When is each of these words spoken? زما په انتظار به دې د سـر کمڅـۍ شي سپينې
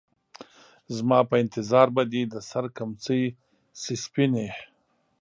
زما 0.95 1.19
په 1.29 1.35
انتظار 1.43 1.87
به 1.95 2.03
دې 2.11 2.23
د 2.33 2.35
سـر 2.49 2.65
کمڅـۍ 2.77 3.23
شي 3.81 3.95
سپينې 4.05 4.47